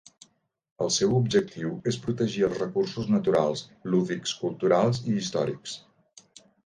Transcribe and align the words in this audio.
El 0.83 0.87
seu 0.93 1.11
objectiu 1.17 1.75
és 1.91 1.99
protegir 2.05 2.41
els 2.47 2.57
recursos 2.63 3.11
naturals, 3.17 3.63
lúdics, 3.97 4.35
culturals 4.47 5.03
i 5.13 5.19
històrics. 5.21 5.77